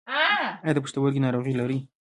ایا 0.63 0.71
د 0.75 0.77
پښتورګو 0.83 1.23
ناروغي 1.25 1.53
لرئ؟ 1.59 1.77